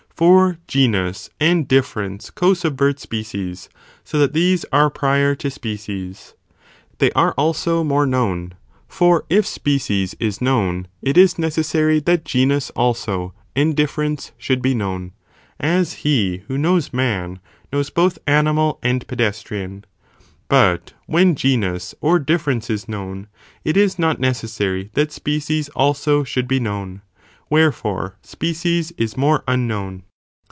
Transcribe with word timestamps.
For 0.21 0.59
genus 0.67 1.31
and 1.39 1.67
difference 1.67 2.29
co 2.29 2.53
subvert 2.53 2.99
species,' 2.99 3.69
so 4.03 4.19
that 4.19 4.33
these 4.33 4.65
are 4.71 4.91
prior 4.91 5.33
to 5.33 5.49
species. 5.49 6.35
They 6.99 7.11
are 7.13 7.33
also 7.39 7.83
more 7.83 8.05
known, 8.05 8.53
for 8.87 9.25
if 9.31 9.47
species 9.47 10.13
is 10.19 10.39
known, 10.39 10.87
it 11.01 11.17
is 11.17 11.39
necessary 11.39 11.99
that 12.01 12.23
genus 12.23 12.69
also 12.75 13.33
and 13.55 13.75
difference 13.75 14.31
should 14.37 14.61
be 14.61 14.75
known, 14.75 15.13
(as 15.59 15.93
he 16.05 16.43
who 16.47 16.55
knows 16.55 16.93
man, 16.93 17.39
knows 17.73 17.89
both 17.89 18.19
animal 18.27 18.77
and 18.83 19.07
pedestrian,) 19.07 19.85
but 20.47 20.93
when 21.07 21.33
genus 21.33 21.95
or 21.99 22.19
dif 22.19 22.45
ference 22.45 22.69
is 22.69 22.87
known, 22.87 23.25
it 23.63 23.75
is 23.75 23.97
not 23.97 24.19
necessary 24.19 24.91
that 24.93 25.11
species 25.11 25.67
also 25.69 26.23
should 26.23 26.47
be 26.47 26.59
known, 26.59 27.01
wherefore 27.49 28.17
species 28.21 28.91
is 28.99 29.17
more 29.17 29.43
unknown. 29.47 30.03